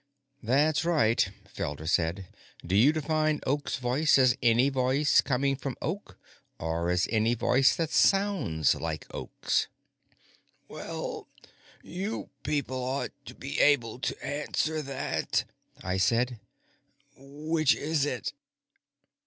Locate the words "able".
13.59-13.99